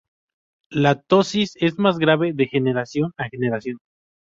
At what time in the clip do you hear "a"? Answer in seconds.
3.17-3.25